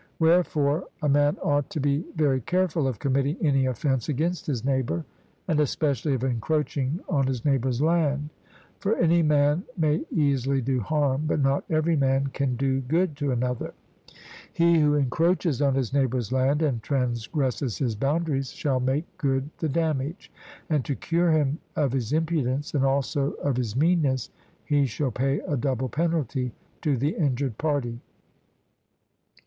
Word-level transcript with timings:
Wherefore 0.17 0.85
a 1.03 1.07
man 1.07 1.37
ought 1.43 1.69
to 1.69 1.79
be 1.79 2.03
very 2.15 2.41
careful 2.41 2.87
of 2.87 2.97
committing 2.97 3.37
any 3.39 3.67
offence 3.67 4.09
against 4.09 4.47
his 4.47 4.65
neighbour, 4.65 5.05
and 5.47 5.59
especially 5.59 6.15
of 6.15 6.23
encroaching 6.23 6.99
on 7.07 7.27
his 7.27 7.45
neighbour's 7.45 7.83
land; 7.83 8.31
for 8.79 8.95
any 8.97 9.21
man 9.21 9.63
may 9.77 10.03
easily 10.09 10.59
do 10.59 10.79
harm, 10.79 11.25
but 11.27 11.39
not 11.39 11.65
every 11.69 11.95
man 11.95 12.31
can 12.33 12.55
do 12.55 12.79
good 12.81 13.15
to 13.17 13.29
another. 13.31 13.75
He 14.51 14.79
who 14.79 14.95
encroaches 14.95 15.61
on 15.61 15.75
his 15.75 15.93
neighbour's 15.93 16.31
land, 16.31 16.63
and 16.63 16.81
transgresses 16.81 17.77
his 17.77 17.93
boundaries, 17.95 18.51
shall 18.51 18.79
make 18.79 19.05
good 19.19 19.51
the 19.59 19.69
damage, 19.69 20.31
and, 20.67 20.83
to 20.83 20.95
cure 20.95 21.29
him 21.31 21.59
of 21.75 21.91
his 21.91 22.11
impudence 22.11 22.73
and 22.73 22.83
also 22.83 23.33
of 23.33 23.55
his 23.55 23.75
meanness, 23.75 24.31
he 24.65 24.87
shall 24.87 25.11
pay 25.11 25.41
a 25.41 25.55
double 25.55 25.89
penalty 25.89 26.53
to 26.81 26.97
the 26.97 27.13
injured 27.17 27.59
party. 27.59 27.99